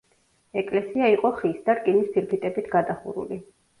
ეკლესია 0.61 1.11
იყო 1.15 1.31
ხის 1.41 1.59
და 1.67 1.75
რკინის 1.81 2.11
ფირფიტებით 2.17 2.73
გადახურული. 2.77 3.39